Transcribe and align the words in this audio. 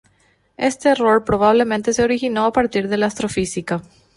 Este 0.57 0.89
error 0.89 1.23
probablemente 1.23 1.93
se 1.93 2.03
originó 2.03 2.45
a 2.45 2.51
partir 2.51 2.87
de 2.89 2.97
la 2.97 3.05
astrofísica. 3.05 3.83